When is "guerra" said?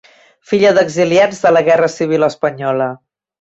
1.69-1.91